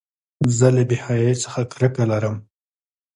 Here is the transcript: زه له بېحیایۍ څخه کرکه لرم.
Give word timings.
زه 0.57 0.67
له 0.75 0.83
بېحیایۍ 0.89 1.35
څخه 1.43 1.59
کرکه 1.71 2.03
لرم. 2.11 2.35